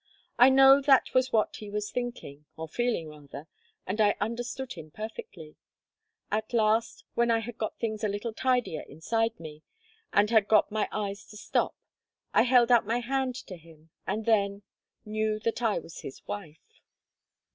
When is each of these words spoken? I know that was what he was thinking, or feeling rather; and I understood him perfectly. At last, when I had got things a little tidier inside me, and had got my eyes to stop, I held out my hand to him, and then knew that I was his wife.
I 0.39 0.49
know 0.49 0.81
that 0.81 1.13
was 1.13 1.31
what 1.31 1.57
he 1.57 1.69
was 1.69 1.91
thinking, 1.91 2.47
or 2.57 2.67
feeling 2.67 3.07
rather; 3.09 3.45
and 3.85 4.01
I 4.01 4.15
understood 4.19 4.73
him 4.73 4.89
perfectly. 4.89 5.57
At 6.31 6.53
last, 6.53 7.03
when 7.13 7.29
I 7.29 7.37
had 7.41 7.59
got 7.59 7.77
things 7.77 8.03
a 8.03 8.07
little 8.07 8.33
tidier 8.33 8.81
inside 8.89 9.39
me, 9.39 9.61
and 10.11 10.31
had 10.31 10.47
got 10.47 10.71
my 10.71 10.89
eyes 10.91 11.23
to 11.27 11.37
stop, 11.37 11.75
I 12.33 12.41
held 12.41 12.71
out 12.71 12.87
my 12.87 12.97
hand 12.97 13.35
to 13.45 13.57
him, 13.57 13.91
and 14.07 14.25
then 14.25 14.63
knew 15.05 15.37
that 15.41 15.61
I 15.61 15.77
was 15.77 15.99
his 15.99 16.25
wife. 16.25 16.81